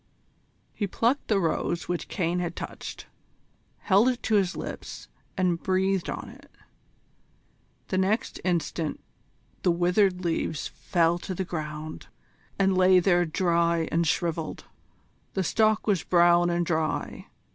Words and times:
He 0.73 0.87
plucked 0.87 1.27
the 1.27 1.39
rose 1.39 1.87
which 1.87 2.07
Caine 2.07 2.39
had 2.39 2.55
touched, 2.55 3.05
held 3.81 4.09
it 4.09 4.23
to 4.23 4.33
his 4.33 4.55
lips 4.55 5.07
and 5.37 5.61
breathed 5.61 6.09
on 6.09 6.27
it. 6.27 6.49
The 7.89 7.99
next 7.99 8.41
instant 8.43 8.99
the 9.61 9.69
withered 9.69 10.25
leaves 10.25 10.67
fell 10.69 11.19
to 11.19 11.35
the 11.35 11.45
ground, 11.45 12.07
and 12.57 12.75
lay 12.75 12.99
there 12.99 13.25
dry 13.25 13.87
and 13.91 14.07
shrivelled. 14.07 14.65
The 15.35 15.43
stalk 15.43 15.85
was 15.85 16.03
brown 16.03 16.49
and 16.49 16.65
dry. 16.65 17.27